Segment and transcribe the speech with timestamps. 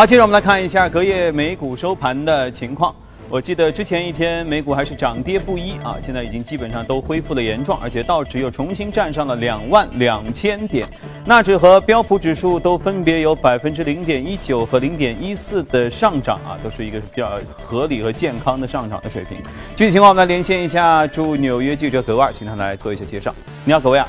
[0.00, 2.94] 好，接着我们来看一下隔夜美股收盘的情况。
[3.28, 10.88] 我记得之前一天美股还是涨跌不一啊，现在已经基本上都恢复了原状，而且道指又重新站上了两万两千点，
[11.26, 19.36] 纳指和标普指数都分别有百分之零点一九和零点一四的上涨啊，都是一个比较合理和健康的上涨的水平。
[19.76, 23.34] 具体情况我们来连线一下驻纽约记者格外，请他来做一些介绍。
[23.66, 24.08] 你好，格外啊。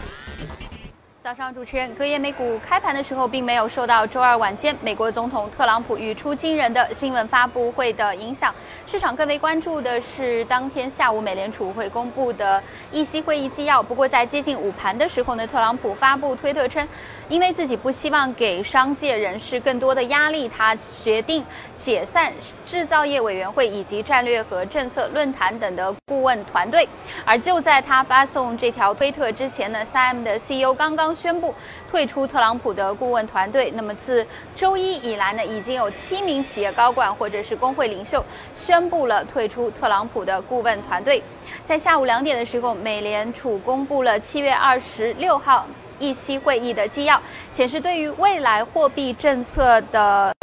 [1.23, 8.51] 早上，主持人，隔夜美股开盘的时候，并没有受到周二晚间美国总统特朗普语出惊人的新闻发布会的影响。
[8.91, 13.81] 市场更为关注的是当天下午美联储会公布的议息会议纪要。
[13.81, 16.85] 不过，在接近午盘的时候呢，特朗普发布推特称，
[17.29, 21.41] 因为自己不希望给商界人士更多的压力，他决定
[21.77, 22.33] 解散
[22.65, 26.85] 制造业委员会以及战略和政策论坛等的顾问团队。
[27.23, 31.55] 而就在他发送这条推特之前呢，3M 的 CEO 刚刚宣布
[31.89, 33.71] 退出特朗普的顾问团队。
[33.73, 38.21] 那么，自周一以来呢，已经有七名企业高管或者是工会领袖
[38.53, 38.80] 宣。
[38.81, 41.21] 宣布了退出特朗普的顾问团队。
[41.63, 45.67] 在下午两点的时候，美联储公布了七月二十六号
[45.99, 47.21] 议息会议的纪要，
[47.53, 50.35] 显示对于未来货币政策的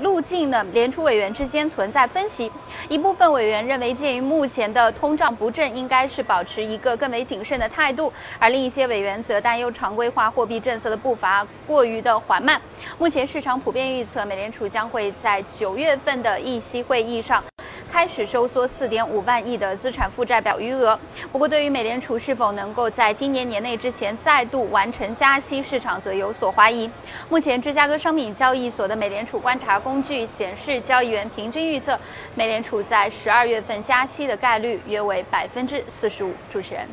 [0.00, 2.50] 路径呢，联储委员之间存在分歧。
[2.88, 12.60] 一部分委员认为，鉴于目前的通胀不振，应该是保持一个更为谨慎的态度；而另一些委员则担忧常规化货币政策的步伐过于的缓慢。
[12.98, 17.42] 目前市场普遍预测，美联储将会在九月份的议息会议上。
[17.90, 20.96] 开始收缩四点五万亿的资产负债表余额。
[21.32, 26.88] 不过，对于美联储是否能够在今年年内之前再度完成加息，市场则有所怀疑。
[27.30, 31.98] 目前，芝加哥商品交易所的美联储观察工具显示，交易员平均预测
[32.34, 36.32] 美联储在十二月份加息的概率约为百分之四十五。
[36.52, 36.86] 主持人。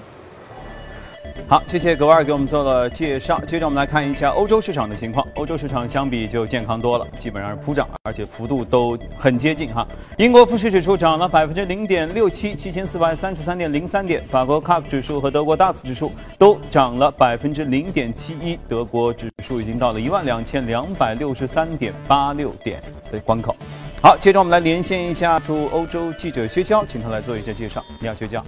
[1.47, 3.39] 好，谢谢格瓦尔给我们做了介绍。
[3.45, 5.25] 接着我们来看一下欧洲市场的情况。
[5.35, 9.87] 欧洲市场相比就健康多了，基本上是普涨，而且幅度都很接近哈。
[10.17, 14.23] 英国富时指数涨了百分之零点六七，七千四百三十三点零三点。
[14.31, 22.81] 法国 CAC 指数和德国 DAX 指数都涨了百分之零点七一，德国指数已经到了一万两千两百六十三点八六点
[23.11, 23.55] 的关口。
[24.01, 27.83] 好，接着我们来连线一下驻欧洲记者薛娇，请他来做一下介绍。
[28.01, 28.43] 你好，薛娇。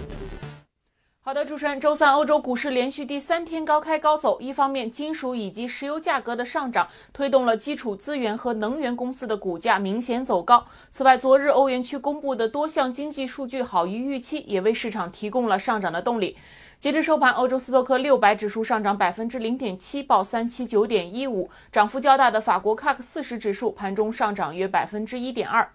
[1.28, 4.40] 好的，主持人，周三欧洲股市连续第三天高开高走。
[4.40, 10.66] 一方面，金属以及石油价格的上涨推动了基础资源和能源公司的股价明显走高。
[10.90, 16.38] 此外，昨日欧元区公布的多项经济数据好于预期，也为市场提供了上涨的动力。
[16.80, 21.50] 截至收盘，欧洲斯托克六百指数上涨百分之零点七，报三七九点一五。
[21.70, 25.68] 涨幅较大的法国 CAC 四十指数盘中上涨约百分之一点二。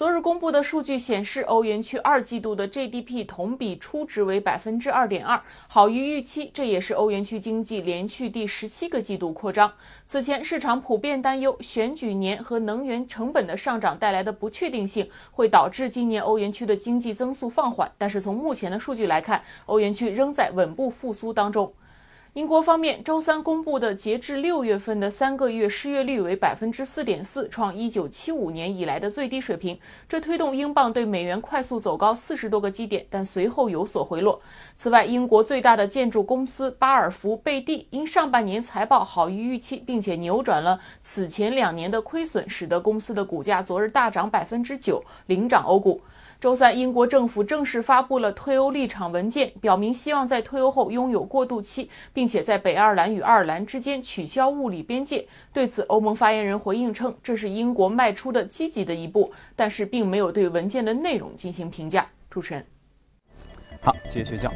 [0.00, 5.38] 昨日公布的数据显示，欧元区二季度的 GDP 同比初值为百分之二点二，
[5.68, 6.50] 好于预期。
[6.54, 9.70] 这也是欧元区经济连续第十七个季度扩张。
[10.06, 17.92] 此前，市场普遍担忧选举年和能源成本的上涨带来的不确定性会导致今年欧元区的经济增速放缓。
[17.98, 21.70] 但是从目前的数据来看，欧元区仍在稳步复苏当中。
[22.34, 29.76] 英国方面，周三公布的截至六月份的三个月失业率为百分之四点四，创一九七五年以来的最低水平。
[30.08, 34.40] 这推动英镑对美元快速走高四十多个基点，但随后有所回落。
[34.76, 46.00] 此外，英国最大的建筑公司巴尔福贝蒂因上半年财报好于预期，并且扭转了此前两年的亏损，使得公司的股价昨日大涨百分之九，领涨欧股。
[46.40, 55.28] 周三，英国政府正式发布了退欧立场文件，表明希望在退欧后拥有过渡期，并且在北爱尔兰与爱尔兰之间取消物理边界。
[55.52, 62.08] 对此，欧盟发言人回应称，这是英国迈出的积极的一步，但是并没有对文件的内容进行评价。
[62.30, 62.64] 主持人，
[63.82, 64.50] 好，谢谢学校。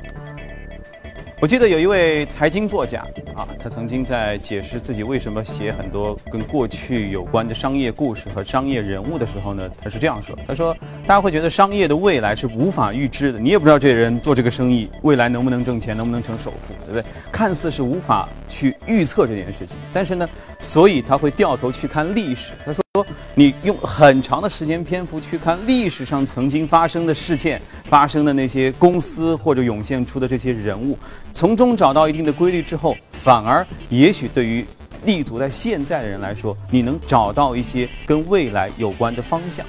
[1.40, 3.00] 我记得有一位财经作家
[3.34, 10.74] 啊，他曾经在解释自己为什么写很多跟过去有关的商业故事和商业人物的时候呢，他是这样说：他说，
[11.06, 17.04] 大家会觉得商业的未来是无法预知的，你也不知道这人做这个生意未来能不能挣钱，能不能成首富，对不对？
[17.30, 20.26] 看似是无法去预测这件事情，但是呢，
[20.60, 22.52] 所以他会掉头去看历史。
[22.64, 22.83] 他说。
[22.96, 23.04] 说
[23.34, 30.96] 你用很长的时间篇幅去看历史上曾经发生的事件，发生的那些公司或者涌现出的这些人物，
[31.32, 34.64] 从中找到一定的规律之后，反而也许对于
[35.04, 39.66] 立足在现在的人来说，你能找到一些跟未来有关的方向。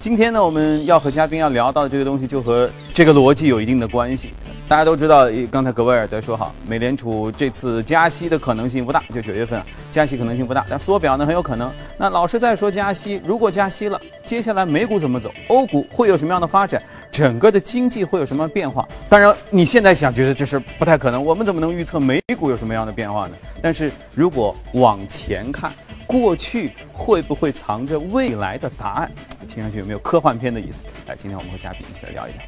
[0.00, 4.32] 今天呢，我们要和嘉宾要聊到的这个东西，就和这个逻辑有一定的关系。
[4.66, 11.70] 大家都知道，刚才格威尔德说好，美联储这次加息的可能性不大，就九月份啊加息可能性不大，但缩表呢很有可能。
[11.98, 15.30] 那老师在说加息，如果加息了，接下来美股怎么走？
[15.48, 16.80] 欧股会有什么样的发展？
[17.12, 18.88] 整个的经济会有什么变化？
[19.10, 23.34] 当然，你现在想觉得这是不太可能，我们怎么能预测美股有什么样的变化呢？
[23.60, 25.70] 但是如果往前看。
[26.10, 29.08] 过去会不会藏着未来的答案？
[29.48, 30.84] 听上去有没有科幻片的意思？
[31.06, 32.40] 来，今天我们和嘉宾一起来聊一聊。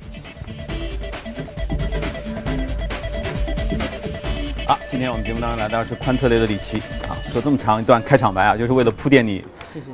[4.67, 9.45] 好，今天我们节目当中来到是宽策略的李琦啊，说这么长一段开场白啊，就是为了铺垫你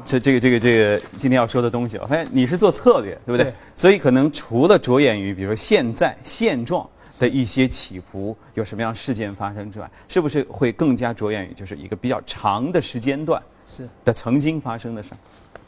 [0.03, 1.99] 这这个这个这个今天要说的东西。
[1.99, 3.45] 我发现你是做策略，对不对？
[3.45, 6.89] 对所以可能除了着眼于比如说现在现状
[7.19, 15.19] 的一些起伏，有什么样事件发生之外，是不是会更加着眼于就是一个比较长的时间段是的曾经发生的事儿？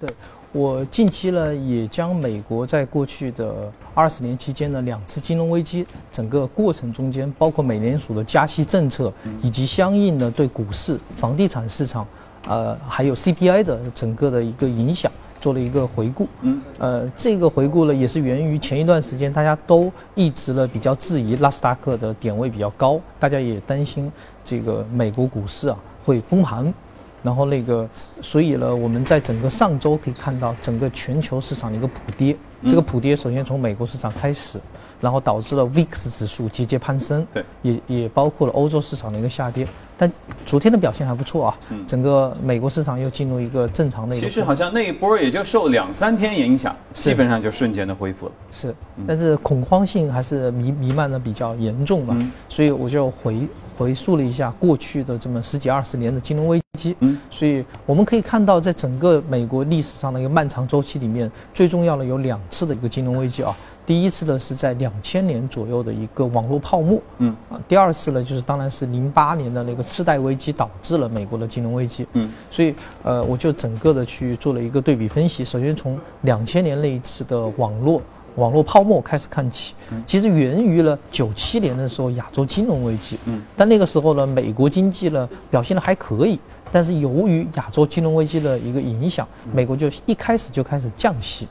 [0.00, 0.08] 对，
[0.52, 9.12] 我近期呢也将美国在过去的二十年期间的两次金融危机整个过程中间，包括美联储的加息政策，
[9.42, 12.06] 以及相应的对股市、房地产市场，
[12.48, 16.26] 呃，还有 CPI 的整个的一个影响，做了一个回顾。
[16.40, 24.10] 嗯，呃，这个回顾呢也是源于前一段时间大家都一直呢比较质疑纳斯达克的点位比较高，大家也担心
[24.42, 26.72] 这个美国股市啊会崩盘。
[27.22, 27.88] 然后那个，
[28.22, 32.36] 所以呢，我们在整个上周可以看到整个全球市场的一个普跌。
[32.66, 34.60] 这个普跌首先从美国市场开始，
[35.00, 37.26] 然后导致了 VIX 指数节节攀升。
[37.32, 39.66] 对，也也包括了欧洲市场的一个下跌。
[39.96, 40.10] 但
[40.46, 44.26] 昨天的表现还不错啊，嗯整个美国市场又进入一个正常的一个。
[44.26, 48.32] 其实好像那一波也就受两三天影响，基本上就瞬间的恢复了。
[48.50, 48.74] 是，
[49.06, 63.54] 但是恐慌性还是弥弥漫的比较严重吧，嗯所以我就回回溯了一下过去的这么十几二十年的金融危机，嗯，所以我们可以看到，在整个美国历史上的一个漫长周期里面，最重要的有两次的一个金融危机啊。
[63.86, 67.34] 第一次呢是在两千年左右的一个网络泡沫，嗯。
[67.50, 75.44] 啊，第二次呢就是当然是零八年的那个次贷危机导致了美国的金融危机，嗯，所以呃我就整个的去做了一个对比分析。
[75.44, 78.00] 首先从两千年那一次的网络
[78.36, 79.74] 网络泡沫开始看起，
[80.06, 86.38] 其实源于了九七年的时候亚洲金融危机，嗯，但那个时候呢美国经济呢表现的还可以，
[86.70, 91.48] 但是由于亚洲金融危机的一个影响，美国就一开始就开始降息。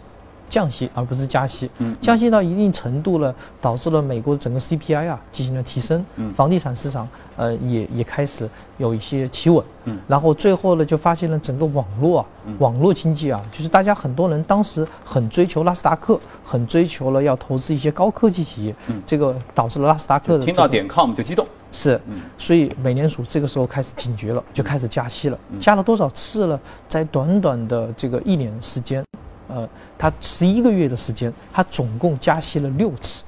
[0.49, 6.33] 降息而不是加息，嗯降息到一定程度了，导致了美国整个 CPI 啊进行了提升，嗯。
[6.33, 7.07] 房地产市场
[7.37, 9.97] 呃也也开始有一些企稳，嗯。
[10.07, 12.25] 然后最后呢就发现了整个网络啊，
[12.57, 19.01] 网络经济啊，就是大家很多人当时很追求纳斯达克，很追求了要投资一些高科技企业，嗯。
[19.05, 21.45] 这个导致了纳斯达克的这个听到点 com 就激动。
[21.71, 25.37] 是嗯，所以美联储这个时候开始警觉了，就开始加息了。
[25.59, 26.59] 加了多少次了？
[26.87, 29.05] 在短短的这个一年时间，
[29.49, 29.67] 呃，
[29.97, 33.23] 他十一个月的时间，他总共加息了六次，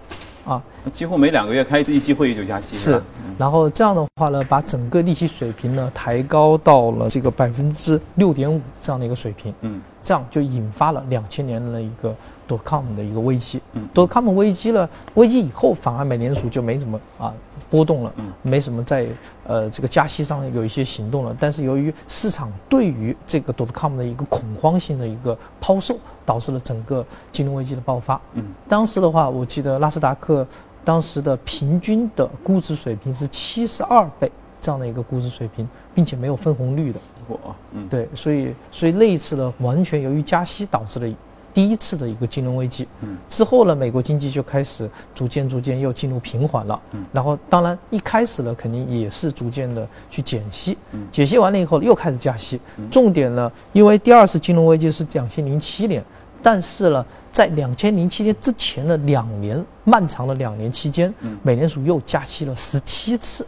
[0.45, 3.01] 啊，几乎每两个月开一次议息会议就加息，是？。
[3.37, 9.53] 然后这样的话呢，把整个利息水平呢抬高到了这个百分之六点五这样的一个水平。
[9.61, 12.09] 嗯这样就引发了两千年的一个
[12.47, 13.61] dot com 的一个危机。
[13.73, 17.31] 嗯 dot com 危机了，危机以后反而美联储就没怎么啊
[17.69, 19.05] 波动了，嗯没什么在
[19.45, 21.35] 呃这个加息上有一些行动了。
[21.39, 28.19] 但是由于市场对于这个 dot com 的一个恐慌性的一个抛售，导致了整个金融危机的爆发。
[28.33, 30.45] 嗯当时的话，我记得纳斯达克
[30.83, 36.99] 当时的平均的估值水平是七十二倍这样的一个估值水平，并且没有分红率的。
[37.27, 37.39] 我
[37.73, 41.07] 嗯对，所以所以那一次呢，完全由于加息导致了
[41.53, 42.87] 第一次的一个金融危机。
[43.01, 46.79] 嗯之后呢，美国经济就开始逐渐逐渐又进入平缓了。
[46.93, 50.77] 嗯然后当然一开始呢，肯定也是逐渐的去减息。
[50.91, 52.59] 嗯减息完了以后又开始加息。
[52.89, 56.03] 重点呢，因为第二次金融危机是两千零七年，
[56.41, 57.05] 但是呢。
[57.31, 63.47] 在两千零七年之前的两年漫长的两年期间，嗯美联储又加息了十七次，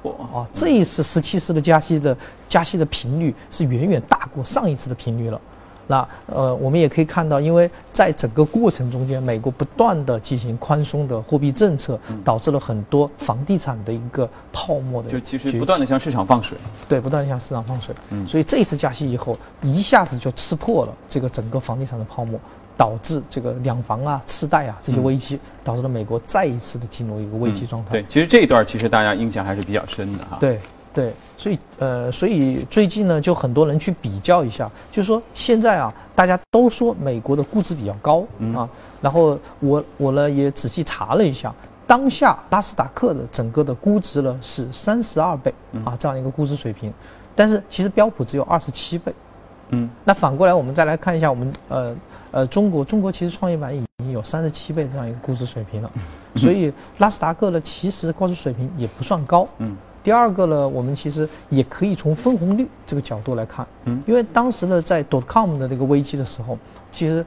[0.00, 2.16] 我啊，这一次十七次的加息的
[2.48, 5.40] 加息的频率是远远大过上一次的频率了。
[5.86, 16.58] 那呃，我们也可以看到，因为在整个过程中间，美国不断的进行宽松的货币政策，导致了很多房地产的一个泡沫的就其实不断的向市场放水。
[16.88, 17.94] 对，不断的向市场放水。
[18.10, 22.38] 嗯所以这一次加息以后，一下子就吃破了这个整个房地产的泡沫，
[22.76, 27.92] 导致这个两房啊、次贷啊这些危机，导致了美国再一次的进入一个危机状态。
[27.92, 30.58] 对，其实这一段其实大家印象还是比较深的哈。，对
[30.96, 38.24] 对，所以呃，所以最近呢，就很多人去比较一下，就是说现在啊，大家都说美国的估值比较高、
[38.54, 38.66] 啊，
[39.02, 41.54] 然后我我呢也仔细查了一下，
[41.86, 45.52] 当下纳斯达克的整个的估值呢是三十二倍
[45.84, 46.90] 啊这样一个估值水平，
[47.34, 49.12] 但是其实标普只有二十七倍。
[49.68, 51.94] 嗯，那反过来我们再来看一下我们呃
[52.30, 55.90] 呃中国，中国其实创业板已经有三十七倍这样一个估值水平了，
[56.36, 59.46] 所以纳斯达克呢其实估值水平也不算高。
[59.58, 59.76] 嗯。
[60.06, 64.00] 第二个呢，我们其实也可以从分红率这个角度来看，嗯。
[64.06, 66.56] 因为当时呢，在 dot com 的那个危机的时候，
[66.92, 67.26] 其实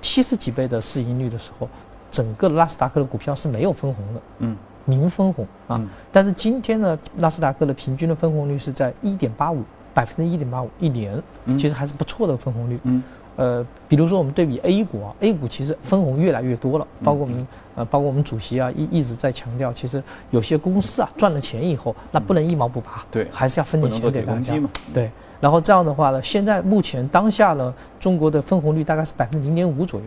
[0.00, 1.68] 七十几倍的市盈率的时候，
[2.12, 5.74] 整个纳斯达克的股票是没有分红的，嗯，零分红啊。
[5.76, 5.88] 嗯。
[6.12, 11.20] 但是今天呢，纳斯达克的平均的分红率是在一点八五，百分之一点八五一年，
[11.58, 12.78] 其实还是不错的分红率。
[12.84, 13.02] 嗯，
[13.36, 24.68] 呃，比如说我们对比 A 股啊，A 股其实分红越来越多了，包括我们呃，包括我们主席啊一一直在强调，其实有些公司啊赚了钱以后，那不能一毛不拔，对还是要分点钱给大家嘛。
[24.92, 25.10] 对，
[25.40, 30.06] 然后这样的话呢，现在目前当下呢，中国的分红率大概是百分之零点五左右，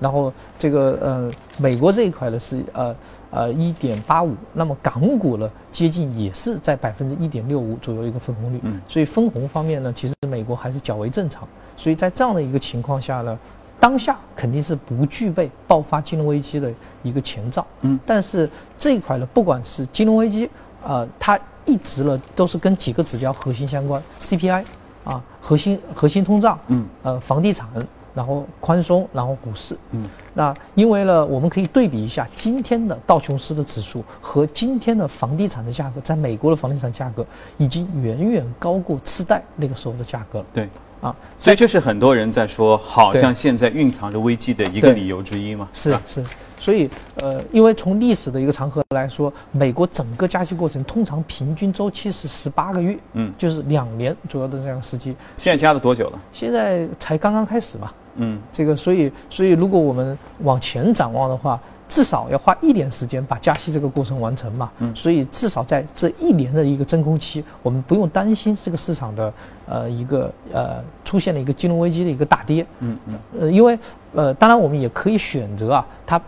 [0.00, 2.94] 然后这个呃，美国这一块呢是呃。
[3.34, 11.42] 呃，一点八五，那么港股呢，接近也是在百分之一点六五左右一个分红率，嗯，所以分红方面呢，其实美国还是较为正常，
[11.76, 13.36] 所以在这样的一个情况下呢，
[13.80, 16.72] 当下肯定是不具备爆发金融危机的
[17.02, 18.48] 一个前兆，嗯，但是
[18.78, 20.48] 这一块呢，不管是金融危机，
[20.84, 24.64] 呃，它一直呢都是跟几个指标核心相关，CPI，
[25.02, 27.68] 啊，核心核心通胀，嗯，呃，房地产。
[28.14, 37.26] 然后宽松，然后股市，嗯，那因为呢，我们可以对比一下今天的道琼斯的指数和今天的房地产的价格，在美国的房地产价格
[37.58, 40.44] 已经远远高过次贷那个时候的价格了。
[40.52, 40.68] 对，
[41.00, 45.68] 啊，所以这是很多人在说，好像现在蕴藏着危机的一个理由之一嘛。
[45.72, 46.24] 是是。
[46.56, 55.14] 所以，呃，因为从历史的一个长河来说，美国整个加息过程通常平均周期是十八个月，嗯，就是两年左右的这样时期。
[55.36, 56.18] 现在加了多久了？
[56.32, 57.92] 现在才刚刚开始嘛。
[58.16, 64.70] 嗯，这个，所以，所以如果我们往前展望的话，至少要花一年时间把加息这个过程完成嘛。
[64.78, 69.32] 嗯，所以至少在这一年的一个真空期，我们不用担心这个市场的
[69.66, 72.66] 呃一个呃出现了一个金融危机的一个大跌。
[72.80, 73.78] 嗯嗯，呃，因为
[74.14, 76.20] 呃，当然我们也可以选择啊，它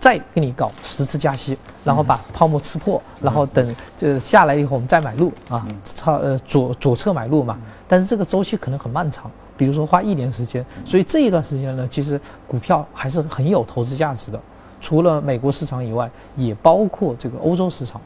[0.00, 7.56] 再给你搞十次加息，然后把泡沫吃破，然后等呃下来以后我们再买入啊，差呃左左侧买入嘛。
[7.86, 9.30] 但是这个周期可能很漫长。
[9.60, 14.40] 比如说花一年时间，所以这一段时间呢，其实股票还是很有投资价值的。
[14.80, 18.00] 除了美国市场以外，也包括这个欧洲市场，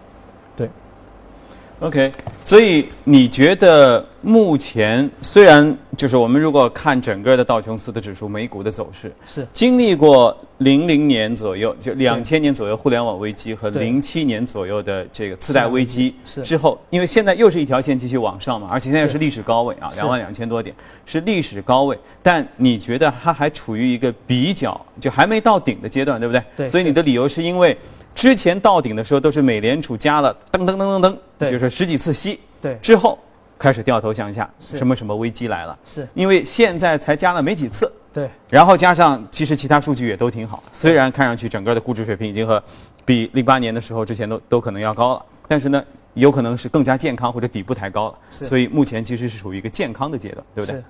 [1.80, 2.12] OK，
[2.44, 26.42] 所以你觉得目前虽然就是我们如果看整个的道琼斯的指数、美股的走势，是经历过零零年左右就两千年左右互联网危机和零七年左右的这个次贷危机之后，因为现在又是一条线继续往上嘛，而且现在是历史高位啊，两万两千多点是历史高位，但你觉得它还处于一个比较就还没到顶的阶段，对不对？
[26.56, 26.68] 对。
[26.68, 27.76] 所以你的理由是因为。
[28.14, 33.18] 之前到顶的时候都是美联储加了噔噔噔噔噔，对，就是十几次息，对，之后
[33.58, 42.62] 开始掉头向下，什么什么危机来了，是，因为现在才加了没几次，对，然后加上其实其他数据也都挺好，虽然看上去整个的估值水平已经和
[43.04, 50.82] 比零八年的时候之前都都可能要高了，但是呢，有可能是更加健康或者底部抬高了，所以目前其实是处于一个健康的阶段，对不对？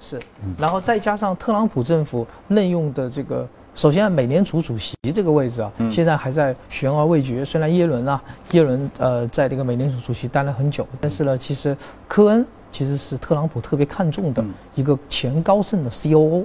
[0.00, 0.22] 是，是，
[0.58, 3.48] 然后再加上特朗普政府任用的这个。
[3.78, 7.44] 首先，美联储主席这个位置啊，现在还在悬而未决。
[7.44, 8.20] 虽然耶伦啊，
[8.50, 11.76] 耶伦呃，在这个美联储主席待了很久，但是呢，其实
[12.08, 14.44] 科恩其实是特朗普特别看重的
[14.74, 16.44] 一个前高盛的 COO，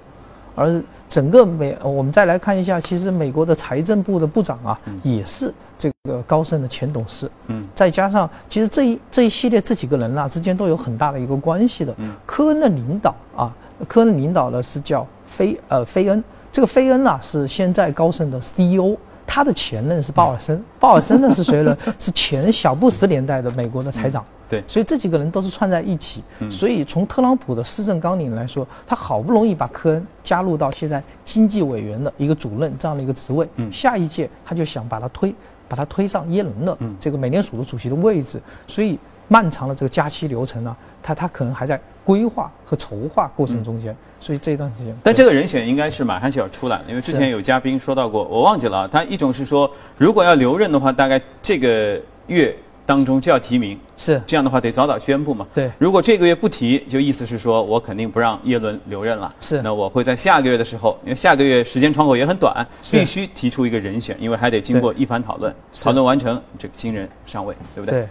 [0.53, 7.27] 而整个美，我们再来看一下，其实美国的财政部的部长啊，也是这个高盛的前董事。
[7.47, 11.95] 嗯，再加上其实这一这一系列这几个人啊之间都有很大的一个关系的。
[11.97, 13.51] 嗯，科恩的领导啊，
[13.87, 16.23] 科恩领导呢是叫菲呃菲恩。
[16.53, 18.95] 这个菲恩啊是现在高盛的 CEO，
[19.25, 21.75] 他的前任是鲍尔森， 鲍尔森呢是谁呢？
[21.97, 24.23] 是前小布什年代的美国的财长。
[24.47, 26.23] 对，所以这几个人都是串在一起。
[26.51, 35.33] 所以从特朗普的施政纲领来说，他好不容易把科恩加入到现在经济委员的一个主任这样的一个职位，下一届他就想把他推，
[35.67, 38.39] 把他推上耶伦的这个美联储的主席的位置。
[38.67, 43.95] 所以漫长的这个加息流程呢，他他可能还在规划和筹划过程中间。
[44.19, 48.89] 所以这一段时间，但这个人选应该是马上就要出来了，因为之前有嘉宾说到过，我忘记了啊。
[48.89, 52.55] 他一种是说，如果要留任的话，大概这个月
[52.85, 55.45] 当中就要提名，是这样的话得早早宣布嘛。
[55.53, 59.35] 对，如果这个月不提，就意思是说我肯定不让耶伦留任了。
[59.41, 67.99] 是，那我会在下个月的时候，因为下个月时间窗口也很短，必须提出一个人选，因为还得经过一番讨论，讨论完成这个新人上位，对不对？
[67.99, 68.07] 对。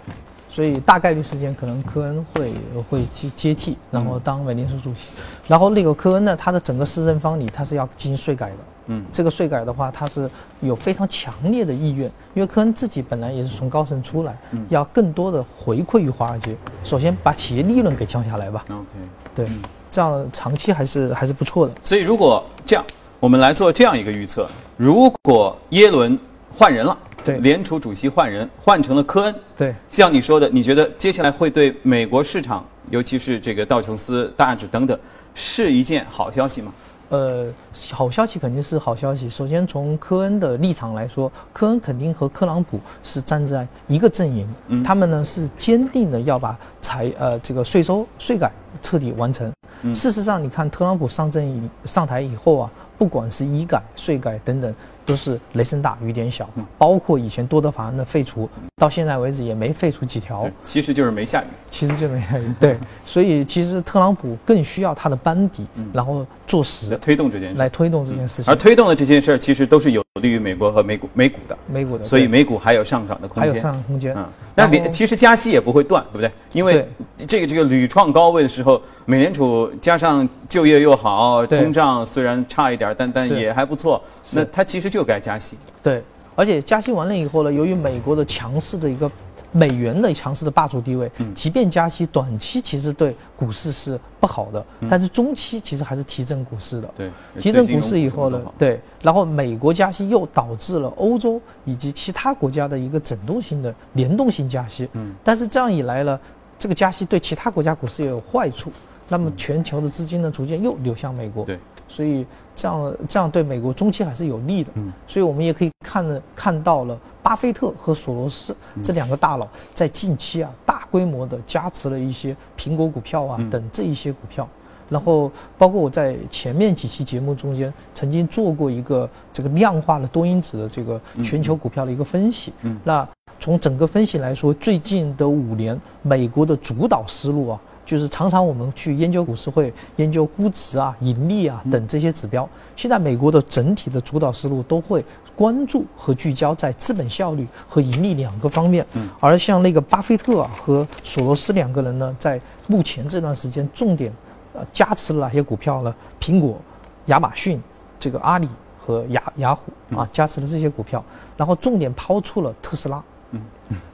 [0.52, 2.52] 所以大概率时间可能科恩会
[2.90, 5.08] 会接接替，然后当美联储主席。
[5.48, 8.56] 然后那个科恩呢，他的整个施政方里他是要进行税改的。
[8.88, 10.28] 嗯，这个税改的话，他是
[10.60, 14.36] 有非常强烈的意愿，因为科恩自己本来也是从高盛出来，
[14.68, 16.54] 要更多的回馈于华尔街。
[16.84, 18.62] 首先把企业利润给降下来吧。
[18.68, 18.86] OK，
[19.34, 19.46] 对，
[19.90, 21.72] 这样长期还是还是不错的。
[21.82, 22.84] 所以如果这样，
[23.20, 26.18] 我们来做这样一个预测：如果耶伦
[26.54, 26.98] 换人了。
[27.24, 29.34] 对，联储主席换人，换成了科恩。
[29.56, 34.98] 对，像你说的，你觉得接下来会对美国市场，尤其是这个道琼斯、大指等等，
[35.34, 36.72] 是一件好消息吗？
[37.08, 37.52] 呃，
[37.90, 39.28] 好消息肯定是好消息。
[39.28, 47.12] 首先从科恩的立场来说，科恩肯定和特朗普是站在一个阵营，嗯他们呢是坚定的要把财。
[47.18, 48.50] 呃这个税收税改
[48.80, 49.52] 彻底完成。
[49.94, 54.74] 事实上，你看特朗普上阵以上台以后啊，不管是医改、税改等等。
[55.04, 60.48] 都是雷声大雨点小，包括以前多德法案的废除，到现在为止也没废除几条。
[60.62, 62.54] 其实就是没下雨，其实就没下雨。
[62.60, 68.52] 对，所以其实特朗普更需要他的班底，然后做实推动这件事，来推动这件事情。
[68.52, 72.04] 而推动的这件事儿，其实都是有利于美国和美股美股的，美股的。
[72.04, 74.14] 所以美股还有上涨的空间，还有上涨空间。
[74.14, 76.30] 嗯，那其实加息也不会断，对不对？
[76.52, 76.86] 因为
[77.26, 84.02] 这个这个屡创高位的时候，美联储加上就业又好，通胀虽然差一点，但但也还不错。
[84.32, 84.92] 那它其实。
[84.92, 86.02] 就该加息，对，
[86.34, 89.10] 而且加息完了以后呢，由于美国的强势的一个
[89.52, 106.18] 美元的强势的霸主地位，嗯，即便加息，短期其实对股市是不好的，但是中期其实还是提振股市的，对，提振股市以后呢，对，然后美国加息又导致了欧洲以及其他国家的一个整动性的联动性加息，嗯，但是这样一来呢，
[106.58, 108.72] 这个加息对其他国家股市也有坏处，
[109.08, 111.58] 那么全球的资金呢逐渐又流向美国，对。
[111.88, 112.24] 所以
[112.56, 116.98] 这样这样对美国中期还是有利的，嗯，所以我们也可以看了看到了
[117.32, 124.46] 巴菲特和索罗斯这两个大佬在近期啊大规模的加持了一些苹果股票啊等这一些股票，
[124.90, 133.08] 然后包括我在前面几期节目中间曾经做过一个这个量化的多因子的这个全球股票的一个分析，嗯，那
[133.40, 137.58] 从整个分析来说，最近的五年美国的主导思路啊。
[137.84, 142.48] 就是常常我们去研究股市会研究估值啊、盈利啊等这些指标。
[142.76, 145.04] 现在美国的整体的主导思路都会
[145.36, 148.86] 关注和聚焦在资本效率和盈利两个方面。
[148.94, 149.08] 嗯。
[149.20, 154.12] 而像那个巴菲特啊和索罗斯两个人呢，在目前这段时间重点
[154.54, 155.94] 呃加持了哪些股票呢？
[156.20, 156.58] 苹果、
[157.06, 157.60] 亚马逊、
[157.98, 158.48] 这个阿里
[158.78, 161.04] 和雅雅虎啊，加持了这些股票，
[161.36, 163.02] 然后重点抛出了特斯拉。
[163.32, 163.40] 嗯。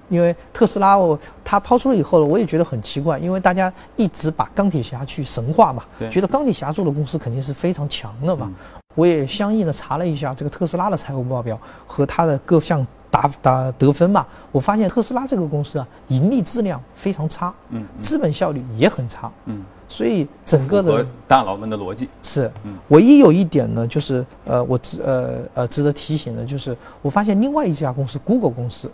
[0.09, 8.51] 因为特斯拉，我它抛出了以后呢，我也觉得很奇怪，因为大家一直把钢铁侠去神话嘛，觉得钢铁侠做的公司肯定是非常强的嘛。
[8.95, 22.09] 我也相应的查了一下这个特斯拉的财务报表和它的各项打打得分嘛，我发现特斯拉这个公司啊，盈利质量非常差，嗯，资本效率也很差，嗯，所以整个的大佬们的逻辑。
[22.23, 28.91] 是，嗯，唯一有一点呢，就是呃，我值呃呃值得提醒的就是，我发现另外一家公司 Google 公司。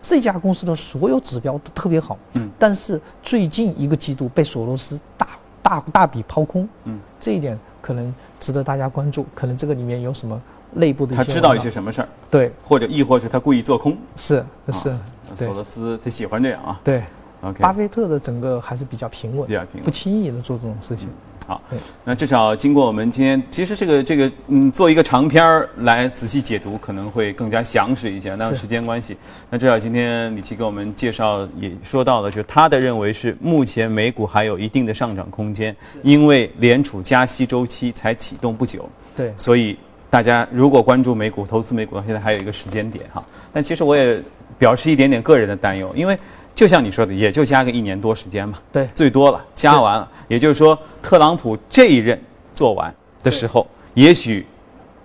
[0.00, 5.28] 这家公司的所有指标都特别好，嗯，但是最近一个季度被索罗斯大
[5.62, 10.40] 大大笔抛空，嗯，这一点可能值得大家关注，可能这个里面有什么
[10.72, 14.96] 内部的他知道一些什么事儿，对，或者亦或是他故意做空，是是，
[15.34, 17.02] 索罗斯他喜欢这样啊，对
[17.42, 21.08] ，OK，巴菲特的整个还是比较平稳，比较平稳，不轻易的做这种事情。
[21.46, 21.62] 好，
[22.02, 28.34] 那至少经过我们今天，其实这个这个，嗯，做一个长篇儿来仔细解读，可能会更加详实一些。
[28.34, 29.16] 那时间关系，
[29.48, 38.88] 那至少今天李琦给我们介绍也说到了，就是他的认为是目前美股还有一定的上涨空间，因为联储加息周期才启动不久。
[39.14, 39.78] 对，所以
[40.10, 43.24] 大家如果关注美股、投资美股，到现在还有一个时间点哈。
[43.52, 44.20] 但其实我也
[44.58, 46.18] 表示一点点个人的担忧，因为。
[46.56, 52.18] 就像你说的，也就加个一年多时间嘛，对，最多了，加完了，也就是说，特朗普这一任
[52.54, 52.92] 做完
[53.22, 54.46] 的时候，也许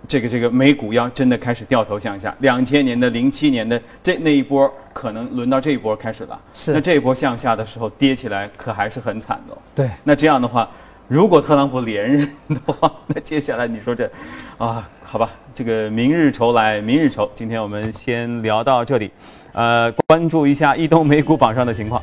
[0.07, 2.33] 这个这个美股要真的开始掉头向下。
[2.39, 6.39] 两千年的、零七年的这那一波，可能轮到这一波开始了。
[6.53, 9.57] 是，那这一波向下的时候，跌起来可还是很惨的。
[9.75, 10.69] 对，那这样的话，
[11.09, 14.09] 如果特朗普连任的话，那接下来你说这，
[14.57, 17.30] 啊，好吧，这个明日愁来明日愁。
[17.34, 19.12] 今天我们先聊到这里。
[19.52, 22.02] 呃，关注一下移动美股榜上的情况。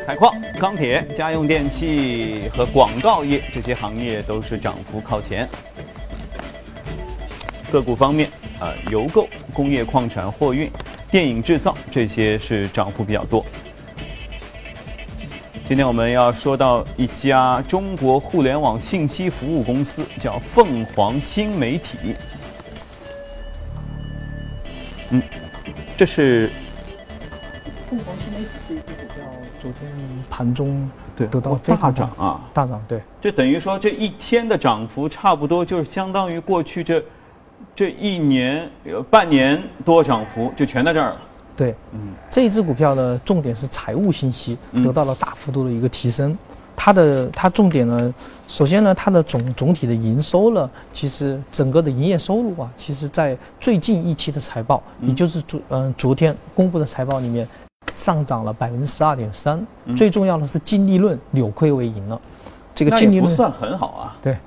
[0.00, 5.48] 采矿、钢铁、家用电器和广告业这些行业都是涨幅靠前。
[7.72, 8.30] 个股方面，
[8.60, 10.70] 啊，邮购、工业矿产、货运、
[11.10, 13.44] 电影制造这些是涨幅比较多。
[15.70, 22.16] 今天我们要说到一家中国互联网信息服务公司，叫凤凰新媒体。
[25.10, 25.22] 嗯，
[25.96, 26.50] 这是
[27.88, 29.24] 凤凰新媒体这个股票，
[29.62, 29.88] 昨天
[30.28, 33.00] 盘中对得到大涨啊，大涨对。
[33.20, 37.00] 就等于说这一天的涨幅差不多就是相当于过去这
[37.76, 41.20] 这一年有半年多涨幅就全在这儿了。
[41.60, 46.34] 对，嗯，这一只股票呢，重点是财务信息得到了大幅度的一个提升。
[46.74, 48.14] 它的它重点呢，
[48.48, 57.46] 首先呢，它的总总体的营收呢，其实整个的营业收入啊，其实在最近一期的财报，也就是昨嗯昨天公布的财报里面，
[57.94, 59.60] 上涨了百分之十二点三。
[59.94, 62.18] 最重要的是净利润扭亏为盈了，
[62.74, 64.16] 这个净利润不算很好啊。
[64.22, 64.38] 对，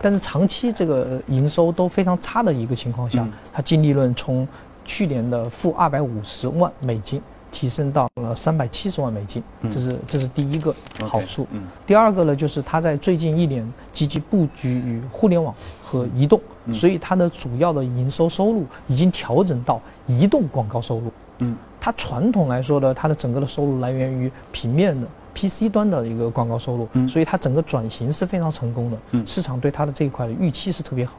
[0.00, 4.48] 但是长期这个营收都非常差的一个情况下，它净利润从
[4.84, 10.74] 去年的负二百五十万美金提升到了三百七十万美金，这是这是第一个
[11.06, 11.46] 好处。
[11.52, 16.40] 嗯，第二个呢，就是它在最近一年积极布局于互联网和移动，
[16.72, 21.12] 所以它的主要的营收收入已经调整到移动广告收入。
[21.38, 25.06] 嗯，它传统来说呢，它的整个的收入来源于平面的。
[25.34, 31.14] PC 端的一个广告收入，所以它整个转型是非常成功的，市场对它的这一块的预期是特别好。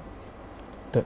[0.91, 1.03] 对，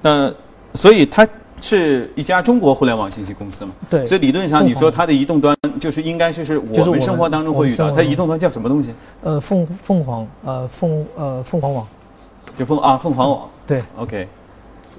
[0.00, 0.32] 那
[0.72, 1.28] 所以它
[1.62, 3.72] 是一家中国互联网信息公司嘛？
[3.88, 4.06] 对。
[4.06, 8.92] 所以理论上你说它的移动端就是应该是是我们生活当中会遇到，它移动端叫什么东西？
[9.22, 11.86] 呃，凤凤凰呃凤呃凤凰网，
[12.58, 13.48] 就凤啊凤凰网。
[13.66, 14.28] 对，OK。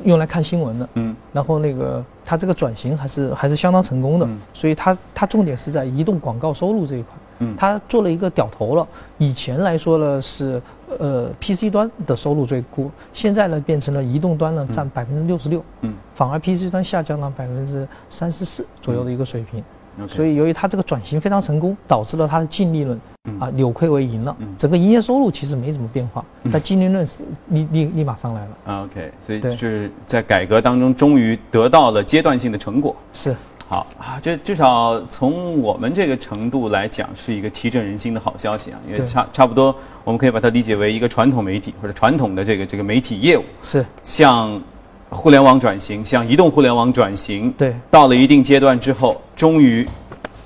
[0.06, 7.10] 用来看新闻的，嗯，然后那个它这个转型还是还是相当成功的，所以它它重点是在移动广告收入这一块，
[7.43, 8.88] 嗯，它做了一个掉头了。
[9.17, 10.62] 以前来说呢是
[10.99, 19.63] 呃 PC 端的收入最高，现在呢变成了移动端呢占百分之六十六，嗯，反而 PC 端下降了百分之三十四左右的一个水平。
[20.10, 22.99] 所以，由于它这个转型非常成功，导致了它的净利润
[23.39, 24.36] 啊扭亏为盈了。
[24.58, 28.84] 整个营业收入其实没怎么变化，但净利润是立立立马上来了。
[28.86, 32.95] OK，所以是在改革当中终于得到了阶段性的成果。
[33.13, 33.36] 是，
[33.73, 38.79] 好啊，这至少从我们这个程度来讲，是一个提振人心的好消息啊。
[38.88, 44.62] 因为差差不多，我们可以把它理解为一个传统媒体或者传统的这个这个媒体业务是向。
[45.09, 49.88] 互联网转型，向移动互联网转型，对，到了一定阶段之后，终于，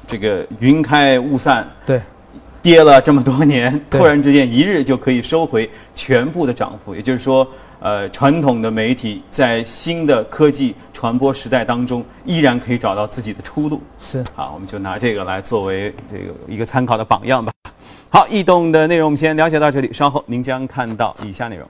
[0.05, 2.01] 这个云开雾散，对，
[2.61, 6.93] 跌了这么多年，突然之间一日就可以收回全部的涨幅。
[6.93, 7.47] 也就是说，
[7.79, 13.81] 呃，传统的媒体在新的科技传播时代当中，依然可以找到自己的出路。
[14.01, 17.51] 是，好，我们就拿这个来作为这个一个参考的榜样吧。
[18.09, 21.69] 好，异动的内容我们先了解到这里，稍后您将看到以下内容。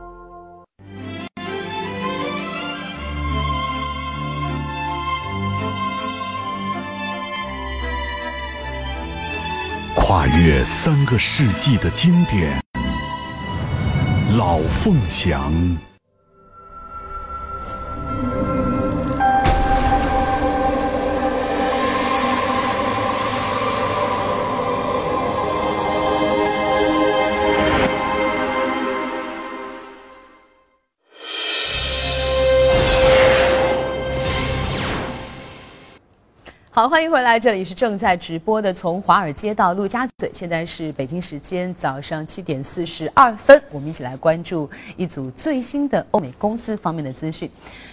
[10.63, 12.61] 三个世纪的经典，
[14.37, 15.51] 《老凤祥》。
[36.81, 44.67] 好，欢迎回来，这里是正在直播的，从华尔街到陆家嘴，现在是北京时间早上七点四十二分，我们一起来关注
[44.97, 47.47] 一组最新的欧美公司方面的资讯。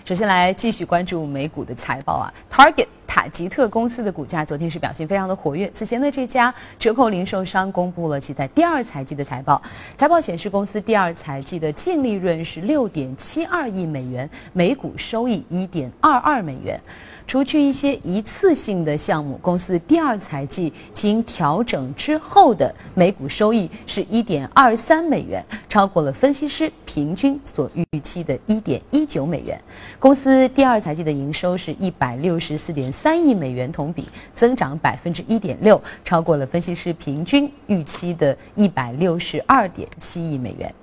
[0.06, 5.70] 首先来继续关注美股的财报啊，Target 塔吉特公司的股价昨天是表现非常的活跃。
[5.74, 9.60] 此前呢，这家折扣零售商公布了其在第二财季的财报，
[9.98, 16.80] 财报显示公司第二财季的净利润是六点七二亿美元，每股收益一点二二美元。
[17.28, 29.60] 除去一些一次性的项目，公司第二财季经调整之后的每股收益是一点二三美元，超过了分析师平均所预期的一点一九美元。
[29.98, 40.74] 公司第二财季的营收是一百六十四点三亿美元，同比增长百分之一点六，超过了分析师平均预期的一百六十二点七亿美元。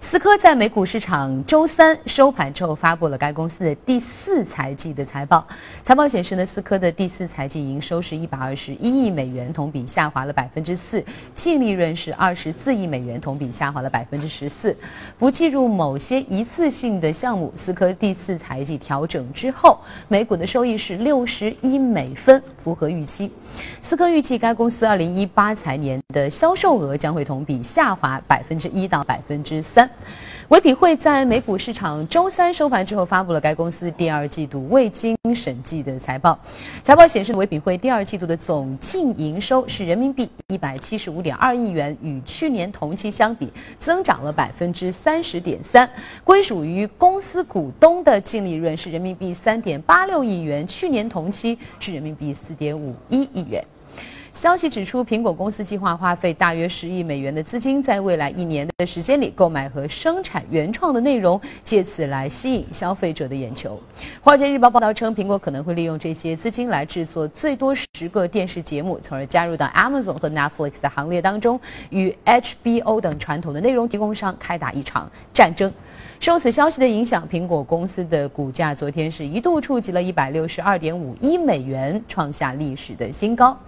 [0.00, 5.46] 思科在美股市场周三收盘之后发布了该公司的第四财季的财报。
[5.84, 11.00] 财报显示呢，思科的第四财季营收是一百二十一亿美元，同比下滑了百分之四；
[11.34, 14.74] 净利润是二十四亿美元，同比下滑了百分之十四。
[15.18, 23.30] 不计入某些一次性的项目，思科第四财季调整之后，每股的收益是六十一美分，符合预期。
[23.82, 29.62] 思科预计该公司二零一八财年的销售额将会同比下滑百分之一到百分之。
[29.68, 29.88] 三。
[30.48, 36.38] 唯品会在美股市场周三收盘之后，发布了该公司第二季度未经审计的财报。
[36.82, 45.86] 财报显示，唯品会第二季度的总净营收是人民币一百七十五点二亿元，与去年同期相比增长了百分之三十点三。
[46.24, 53.62] 归属于公司股东的净利润是人民币三点八六亿元，去年同期是人民币四点五一亿元。
[54.38, 63.74] 消息指出，苹果公司计划花费大约十亿美元的资金，在未来一年的时间里购买和生产原创的内容，借此来吸引消费者的眼球。
[64.22, 71.58] 《华尔街日报》报道称，苹果可能会利用这些资金来制作最多十个电视节目，从而加入到 Amazon 和 Netflix 的行列当中，
[71.90, 75.72] 与 HBO 等传统的内容提供商开打一场战争。
[76.20, 83.58] 受此消息的影响，苹果公司的股价昨天是一度触及了一百六十二点五一美元，创下历史的新高。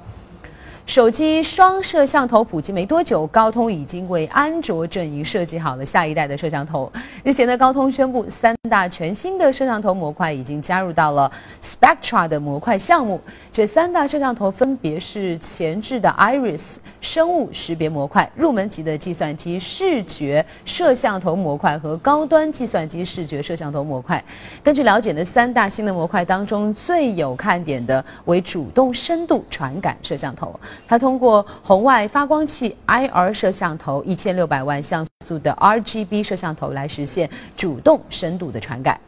[0.91, 6.93] 手机双摄像头普及没多久，高通已经为安卓阵营设计好了下一代的摄像头。
[7.23, 11.31] 日前呢高通宣布，三大全新的摄像头模块已经加入到了
[11.63, 13.21] Spectra 的模块项目。
[13.53, 24.21] 这三大摄像头分别是前置的 Iris 生物识别模块、入门级的计算机视觉摄像头模块和高端计算机视觉摄像头模块。
[24.61, 30.59] 根据了解呢，三大新的模块当中最有看点的为主动深度传感摄像头。
[30.87, 39.01] 它通过红外发光器 IR 摄像头、一千六百万像素的 RGB 摄像头来实现主动深度的传感。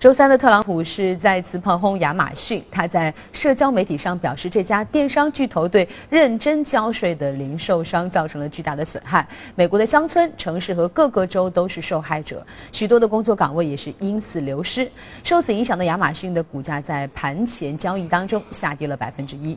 [0.00, 9.24] 周三的特朗普是再次炮轰亚马逊，他在社交媒体上表示，这家电商巨头对认真交税的零售商造成了巨大的损害。
[9.54, 14.90] 美国的乡村、城市和各个州都是受害者，许多的工作岗位也是因此流失。
[15.22, 19.56] 受此影响的亚马逊的股价在盘前交易当中下跌了百分之一。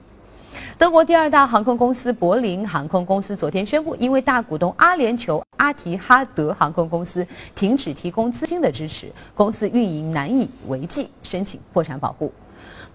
[0.78, 12.32] 德国第二大航空公司柏林航空公司昨天宣布，因为大股东阿联酋阿提哈德航空公司停止提供资金的支持，公司运营难以为继，申请破产保护。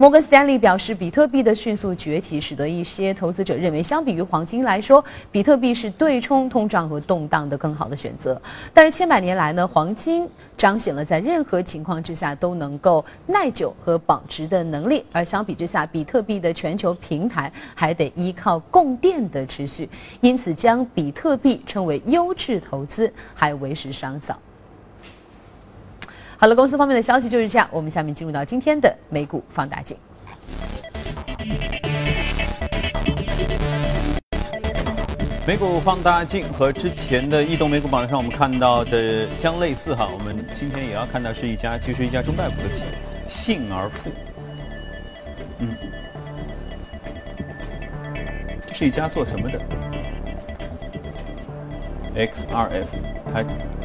[0.00, 8.40] 摩根斯丹利表示，比特币的迅速崛起使得一些投资者认为，相比于黄金来说，比特币是对冲通胀和动荡的更好的选择。
[8.72, 19.86] 但是千百年来呢，黄金彰显了在任何情况之下都能够耐久和保值的能力，而相比之下，比特币的全球平台还得依靠供电的持续，
[20.22, 24.34] 因此将比特币称为优质投资还为时尚早。
[26.40, 27.68] 好了，公司方面的消息就是这样。
[27.70, 29.94] 我们下面进入到今天的美股放大镜。
[35.46, 42.86] 美股放大镜和之前的异动美股榜上我们看到的相类似哈，我们今天也要看到是一家，就是一家中概股的企业，
[43.28, 44.08] 幸而富。
[45.58, 45.76] 嗯，
[48.66, 49.60] 这是一家做什么的
[52.16, 52.86] ？XRF，
[53.30, 53.44] 还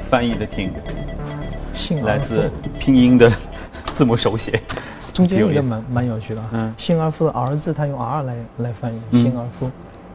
[0.10, 0.72] 翻译的挺。
[2.04, 3.32] 来自拼音的
[3.94, 4.62] 字母手写，
[5.14, 6.44] 中间一个蛮蛮有趣的。
[6.52, 9.72] 嗯，幸而夫的儿子他用 R 来来翻译，幸而夫。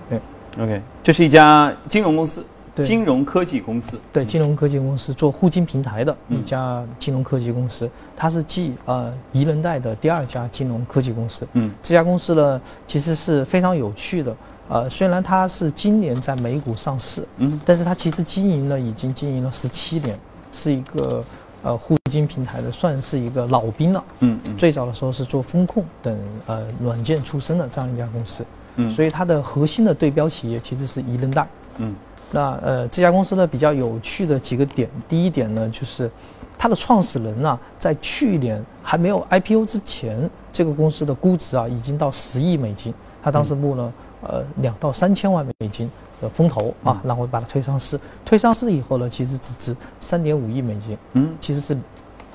[0.09, 0.21] 对
[0.63, 2.45] ，OK，这是一家金融公司，
[2.77, 3.99] 金融科技公司。
[4.13, 11.47] 对，金融科技公司做互金平台的一家金融科技公司，它是继呃宜人贷的第二家金融科技公司。
[11.55, 14.37] 嗯，这家公司呢其实是非常有趣的。
[14.69, 20.19] 呃，虽然它是今年在美股上市，嗯，但是它其实经营了已经经营了十七年，
[20.53, 21.25] 是一个。
[21.63, 24.05] 呃，互金平台的算是一个老兵了。
[24.21, 24.57] 嗯嗯。
[24.57, 28.45] 最早的时候是做风控等呃软件出身的这样一家公司。
[28.77, 28.91] 嗯。
[28.91, 31.47] 所以它的核心的对标企业其实是宜人贷。
[31.77, 31.95] 嗯。
[32.31, 36.11] 那呃这家公司呢比较有趣的几个点，第一点呢就是
[36.57, 42.95] 它的创始人呢在去年还没有 IPO 之前，这个公司的估值啊已经到十亿美金。
[43.23, 43.93] 他当时募了
[44.23, 45.91] 呃两到三千万美金。
[46.21, 51.77] 的风投啊，然后把它推上市，推上市以后呢，其实只值三点五亿美金，嗯，其实是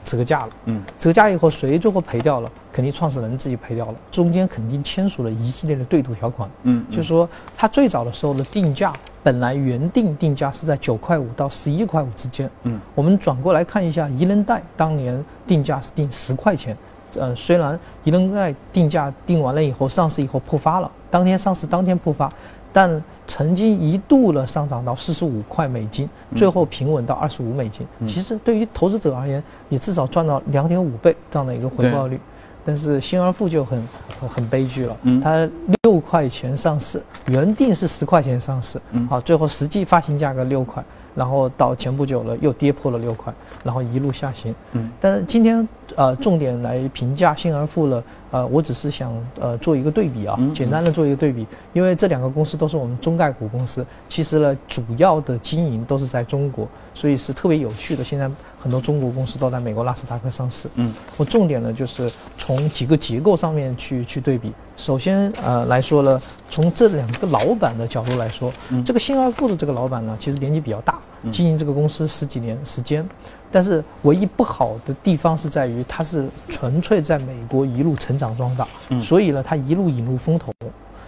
[0.04, 2.52] 折价了，嗯，折价以后谁最后赔掉了？
[2.72, 8.94] 肯定创始人自己赔掉了，中间肯定签署了一系列的对赌条款，嗯，就是说他最早的时候的定价
[9.24, 16.78] 本来原定定价是在九块五到十一块五之间，嗯，我们转过来看一下宜人贷当年定价是定十块钱，
[17.16, 22.32] 呃，虽然宜人贷定价定完了以后上市以后破发了，当天上市当天破发。
[22.76, 27.88] 但曾经一度的上涨到四十五块美金，最后平稳到二十五美金。
[28.06, 32.20] 其实对于投资者而言，你至少赚到两点五倍这样的一个回报率。
[32.66, 33.88] 但是新而富就很
[34.28, 35.48] 很悲剧了，它
[35.84, 38.78] 六块钱上市，原定是十块钱上市，
[39.10, 40.84] 好，最后实际发行价格六块，
[41.16, 43.34] 然后到前不久了又跌破了六块，
[43.64, 44.54] 然后一路下行。
[44.74, 58.04] 嗯，但是今天呃重点来评价新而富了，呃，我只是想呃做一个对比啊，简单的做一个对比，因为这两个公司都是我们中概股公司，其实呢主要的经营都是在中国，所以是特别有趣的。
[58.04, 58.30] 现在
[58.62, 60.70] 很多中国公司都在美国纳斯达克上市。
[60.76, 64.52] 嗯，我重点呢就是从几个结构上面去去对比。
[64.78, 68.52] 首先呃来说呢，从这两个老板的角度来说，
[68.84, 71.00] 这个新而富的这个老板呢，其实年纪比较大，
[71.32, 73.08] 经营这个公司十几年时间。
[73.52, 78.68] 但是唯一不好的地方是在于，它是纯粹在美国一路成长壮大，
[79.02, 80.52] 所以呢，它一路引入风投，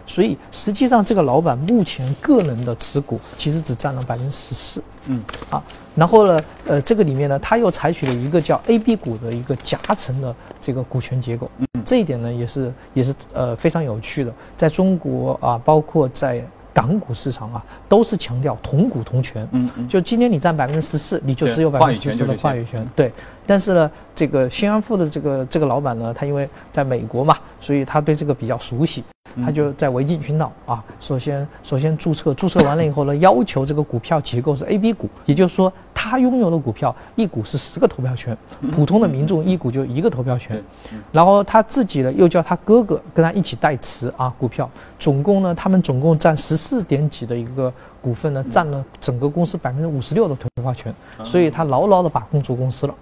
[0.06, 5.62] 所以实际上这个老板目前个人的持股其实只占了百分之十四，嗯，啊，
[5.94, 16.42] 然后呢，呃，这个里面呢，他又采取了一个叫 A B 股的一个夹层的这个股权结构，嗯，这一点呢也是也是呃非常有趣的，在中国啊，包括在。
[16.78, 19.48] 港股市场啊，都是强调同股同权。
[19.52, 22.88] 嗯，就今天你占百分之十四，你就只有百分之十四的话语权。
[22.96, 23.12] 对，
[23.48, 29.04] 但是呢，这个新安富的这个这个老板呢，他因为在美国嘛，所以他对这个比较熟悉。
[29.44, 35.74] 他就在维京群岛啊，首先首先注册，注册完了以后呢，要求这个股票结构是 A B 股，也就是说
[36.08, 38.36] 他拥有的股票一股是十个投票权，
[38.72, 40.62] 普通的民众一股就一个投票权，
[41.12, 50.94] 然后他自己呢又叫他哥哥跟他一起代持啊股票，总共呢他们总共占十四点几的一个股份呢，占了整个公司百分之五十六的投票权，
[51.24, 52.96] 所以他牢牢的把控住公司了。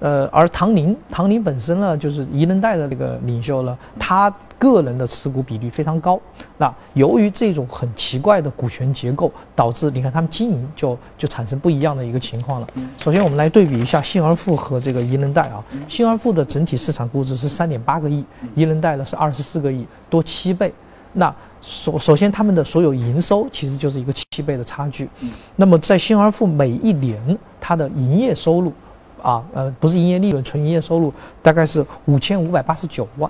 [0.00, 4.32] 呃，而唐宁，唐宁本身呢就是宜人贷的那个领袖呢，他。
[4.62, 6.20] 个人的持股比例非常高，
[6.56, 12.68] 那由于这种很奇怪的股权结构，导致你看他们经营就就产生不一样的一个情况了。
[12.96, 20.72] 首先，我们来对比一下信而富和这个宜人贷啊，信而富的整体市场估值是三点八个亿，宜人贷呢是二十四个亿，多七倍。
[21.12, 25.08] 那首首先他们的所有营收其实就是一个七倍的差距。
[25.56, 28.72] 那么在信而富每一年它的营业收入
[29.20, 33.28] 啊，呃，不是营业利润，纯营业收入大概是五千五百八十九万。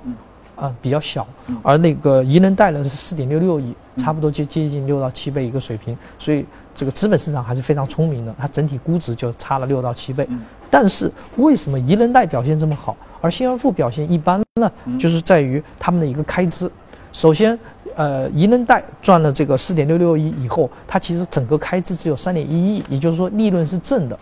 [0.62, 1.26] 啊，比较小，
[1.60, 10.28] 而那个宜人贷呢是四点六六亿，差不多接接近六到七倍一个水平，所以这个资本市场还是非常聪明的，它整体估值就差了六到七倍。
[10.70, 14.70] 但是为什么宜人贷表现这么好，而新而富表现一般呢？
[15.00, 16.70] 就是在于他们的一个开支。
[17.12, 17.58] 首先，
[17.96, 24.16] 呃，宜人贷赚了这个四点六六亿以后，它其实整个开支只有三点一亿，也就是说利润是正的。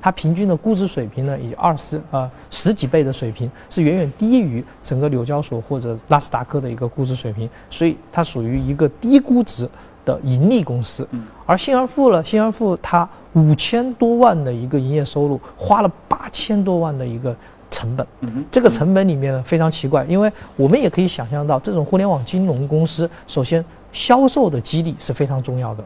[0.00, 9.68] 它平均的估值水平呢，以二十呃十几倍的水平，是远远低于整个纽交所或者纳斯达克的一个估值水平，所以它属于一个低估值
[10.04, 11.06] 的盈利公司。
[11.44, 17.36] 而新而富呢，新而富它五千多万的一个营业收入，花了八千多万的一个
[17.70, 18.06] 成本。
[18.50, 25.84] 这个成本里面呢非常奇怪，因为我们也可以想象到，这种互联网金融公司，首先销售的激励是非常重要的。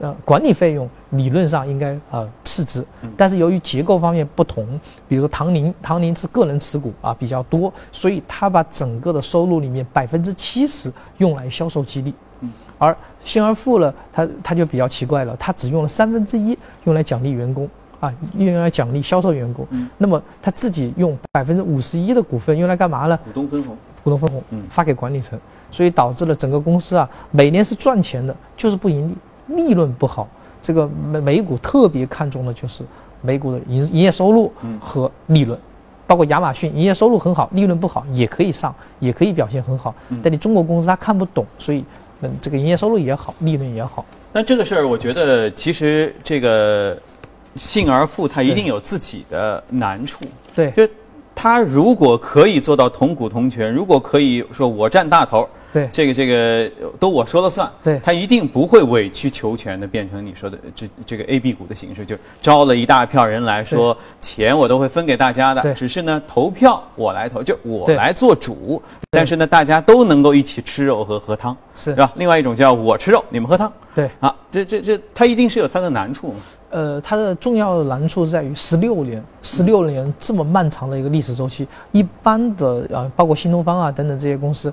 [0.00, 2.84] 呃，管理费用理论上应该呃次之，
[3.16, 4.64] 但是由于结构方面不同，
[5.08, 12.14] 比如说唐宁，唐宁是个人持股啊比较多，所以他把整个的收入里面百分之七十用来销售激励，
[12.78, 23.18] 而新而富呢，他他就比较奇怪了，他只用了三分之一用来奖励员工啊，用来奖励销售员工，那么他自己用百分之五十一的股份用来干嘛呢？
[23.24, 25.36] 股东分红，股东分红，发给管理层，
[25.72, 29.16] 所以导致了整个公司啊每年是赚钱的，就是不盈利。
[29.48, 30.28] 利润不好，
[30.62, 32.82] 这个美美股特别看重的就是
[33.22, 35.58] 美股的营营业收入和利润，
[36.06, 39.94] 包括亚马逊营业收入很好，利润不好也可以上，也可以表现很好。
[40.22, 41.84] 但你中国公司他看不懂，所以
[42.20, 44.04] 嗯，这个营业收入也好，利润也好。
[44.32, 46.96] 那这个事儿，我觉得其实这个
[47.56, 50.24] 幸而富它一定有自己的难处。
[50.54, 50.86] 对，就
[51.34, 55.48] 他如果可以做到同股同权，如果可以说我占大头。
[55.72, 57.70] 对，这个这个都我说了算。
[57.82, 65.74] 对，他一定不会委曲求全的变成你说的这这个 A B 股的形式，就招了一大票人来说钱我都会分给大家的。
[65.74, 68.82] 只是呢投票我来投，就我来做主。
[69.10, 72.12] 但是呢大家都能够一起吃肉和喝汤，是吧？
[72.16, 73.72] 另外一种叫我吃肉，你们喝汤。
[73.94, 76.34] 对，啊，这这这它一定是有它的难处。
[76.70, 84.72] 呃，它的重要的难处在于十六年，十六年这么漫长的一个历史周期，一般的啊，包括新东方啊等等这些公司。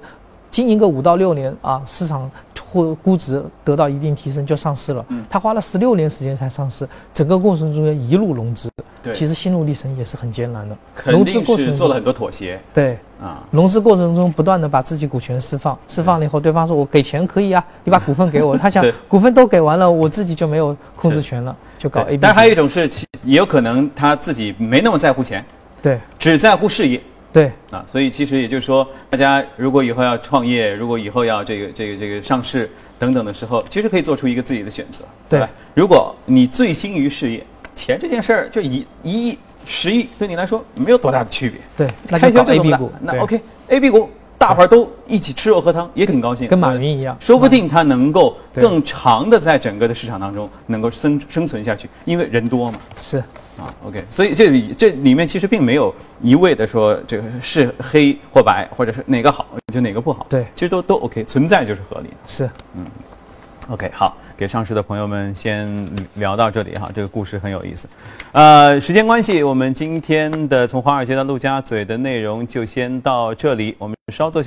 [0.56, 2.32] 经营个五到六年啊，市场
[2.72, 5.06] 或估值得到一定提升就上市了。
[5.10, 8.70] 嗯，他花了十六年时间才上市，整个过程中间一路融资。
[9.04, 10.78] 对，其实心路历程也是很艰难的。
[11.04, 12.58] 融资过程做了很多妥协。
[12.74, 18.58] 对啊，融资过程中不断的把自己股权释放，释放了以后，对方说我给钱可以啊，你把股份给我。
[18.58, 22.18] 他想 股份都给完了，我自己就没有控制权了，就搞 A。
[22.18, 22.90] 但还有一种是，
[23.26, 25.44] 也有可能他自己没那么在乎钱，
[25.82, 27.02] 对，只在乎事业。
[27.36, 35.50] 对啊，所以其实也就是说，大家如果以后要创业，如果以后要这个这个这个上市等等的时候，其实可以做出一个自己的选择，对吧？
[35.74, 41.60] 如果你醉心于事业，钱这件事儿就一一亿十亿对你来说没有多大的区别。
[41.76, 52.80] 对，那开销就 A 这么大，那 OK，A B 股大伙儿都一起吃肉喝汤，也挺高兴，跟马呃云一样说不定他能够更长的在整个的市场当中能够生生存下去，因为人多嘛。
[53.02, 53.22] 是
[53.58, 62.16] 啊，OK，所以这里这里面其实并没有一味的说这个是黑或白，或者是哪个好就哪个不好，对其实都都 OK，存在就是合理的。
[62.28, 62.86] 是，嗯
[63.70, 67.88] ，OK，好，给上市的朋友们先聊到这里哈，这个故事很有意思。
[68.32, 74.44] 呃，时间关系，我们今天的从华尔街到陆家嘴的内容就先到这里，我们稍作。